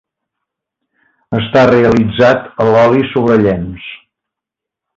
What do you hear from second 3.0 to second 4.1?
sobre llenç.